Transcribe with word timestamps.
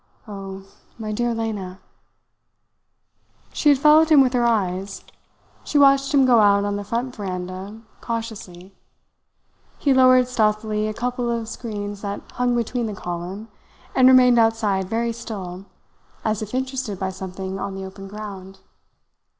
Oh, 0.27 0.65
my 0.97 1.11
dear 1.11 1.35
Lena!" 1.35 1.79
She 3.53 3.69
had 3.69 3.77
followed 3.77 4.09
him 4.09 4.19
with 4.19 4.33
her 4.33 4.45
eyes. 4.47 5.03
She 5.63 5.77
watched 5.77 6.11
him 6.11 6.25
go 6.25 6.39
out 6.39 6.65
on 6.65 6.75
the 6.75 6.83
front 6.83 7.15
veranda 7.15 7.79
cautiously. 8.01 8.73
He 9.77 9.93
lowered 9.93 10.27
stealthily 10.27 10.87
a 10.87 10.93
couple 10.95 11.29
of 11.29 11.47
screens 11.47 12.01
that 12.01 12.23
hung 12.31 12.55
between 12.55 12.87
the 12.87 12.95
column, 12.95 13.49
and 13.93 14.07
remained 14.07 14.39
outside 14.39 14.89
very 14.89 15.13
still, 15.13 15.65
as 16.25 16.41
if 16.41 16.55
interested 16.55 16.97
by 16.97 17.11
something 17.11 17.59
on 17.59 17.75
the 17.75 17.85
open 17.85 18.07
ground. 18.07 18.57